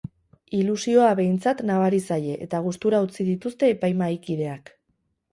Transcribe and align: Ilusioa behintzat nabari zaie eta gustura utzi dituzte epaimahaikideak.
Ilusioa 0.59 1.09
behintzat 1.17 1.59
nabari 1.71 1.99
zaie 2.15 2.37
eta 2.45 2.61
gustura 2.67 3.01
utzi 3.09 3.27
dituzte 3.27 3.69
epaimahaikideak. 3.75 4.73